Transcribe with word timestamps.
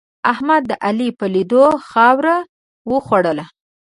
احمد 0.31 0.61
د 0.67 0.71
علي 0.85 1.09
په 1.19 1.25
لیدو 1.33 1.63
خاوره 1.89 2.37
وخرله. 2.91 3.45